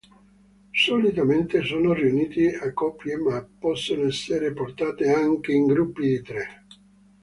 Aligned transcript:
Solitamente 0.73 1.61
sono 1.61 1.93
riunite 1.93 2.55
a 2.57 2.73
coppie 2.73 3.17
ma 3.17 3.47
possono 3.59 4.07
essere 4.07 4.51
portate 4.51 5.11
anche 5.13 5.51
in 5.53 5.67
gruppi 5.67 6.01
di 6.07 6.21
tre. 6.23 6.65